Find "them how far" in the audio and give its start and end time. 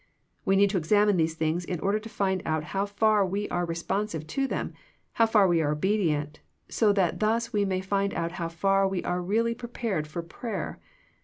4.47-5.47